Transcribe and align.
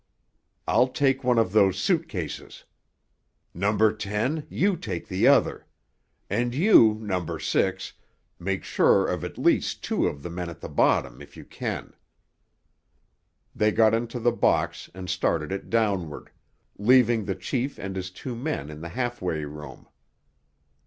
I'll 0.67 0.87
take 0.87 1.23
one 1.23 1.37
of 1.37 1.51
those 1.51 1.77
suit 1.77 2.09
cases. 2.09 2.63
Number 3.53 3.93
Ten, 3.95 4.47
you 4.49 4.75
take 4.75 5.07
the 5.07 5.27
other. 5.27 5.67
And 6.27 6.55
you, 6.55 6.95
Number 6.95 7.39
Six, 7.39 7.93
make 8.39 8.63
sure 8.63 9.05
of 9.07 9.23
at 9.23 9.37
least 9.37 9.83
two 9.83 10.07
of 10.07 10.23
the 10.23 10.31
men 10.31 10.49
at 10.49 10.59
the 10.59 10.69
bottom, 10.69 11.21
if 11.21 11.37
you 11.37 11.45
can." 11.45 11.93
They 13.55 13.69
got 13.71 13.93
into 13.93 14.19
the 14.19 14.31
box 14.31 14.89
and 14.95 15.07
started 15.07 15.51
it 15.51 15.69
downward, 15.69 16.31
leaving 16.79 17.25
the 17.25 17.35
chief 17.35 17.77
and 17.77 17.95
his 17.95 18.09
two 18.09 18.35
men 18.35 18.71
in 18.71 18.81
the 18.81 18.89
halfway 18.89 19.45
room. 19.45 19.87